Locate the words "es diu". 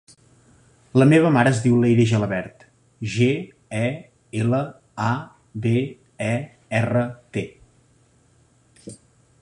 1.55-1.75